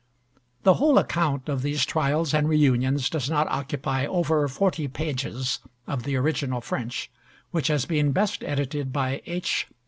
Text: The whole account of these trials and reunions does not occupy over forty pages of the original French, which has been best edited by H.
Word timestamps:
The 0.63 0.73
whole 0.81 0.97
account 0.97 1.47
of 1.47 1.61
these 1.61 1.85
trials 1.85 2.33
and 2.33 2.49
reunions 2.49 3.07
does 3.07 3.29
not 3.29 3.47
occupy 3.49 4.07
over 4.07 4.47
forty 4.47 4.87
pages 4.87 5.59
of 5.85 6.05
the 6.05 6.15
original 6.15 6.59
French, 6.59 7.11
which 7.51 7.67
has 7.67 7.85
been 7.85 8.11
best 8.11 8.43
edited 8.43 8.91
by 8.91 9.21
H. 9.27 9.67